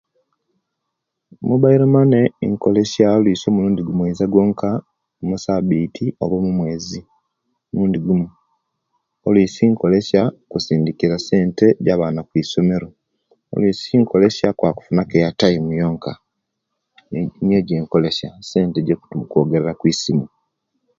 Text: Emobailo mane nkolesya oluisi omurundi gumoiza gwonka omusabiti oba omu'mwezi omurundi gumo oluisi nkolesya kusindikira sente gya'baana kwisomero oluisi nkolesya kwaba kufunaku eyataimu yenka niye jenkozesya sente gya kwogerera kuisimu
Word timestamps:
Emobailo 1.41 1.85
mane 1.95 2.19
nkolesya 2.51 3.05
oluisi 3.17 3.45
omurundi 3.47 3.81
gumoiza 3.87 4.25
gwonka 4.31 4.69
omusabiti 5.21 6.05
oba 6.23 6.35
omu'mwezi 6.39 6.99
omurundi 7.69 7.97
gumo 8.05 8.27
oluisi 9.27 9.63
nkolesya 9.71 10.21
kusindikira 10.51 11.15
sente 11.27 11.65
gya'baana 11.85 12.21
kwisomero 12.29 12.87
oluisi 13.53 13.91
nkolesya 14.03 14.47
kwaba 14.57 14.75
kufunaku 14.77 15.13
eyataimu 15.17 15.69
yenka 15.79 16.13
niye 17.43 17.59
jenkozesya 17.69 18.29
sente 18.49 18.77
gya 18.85 18.95
kwogerera 19.29 19.73
kuisimu 19.79 20.25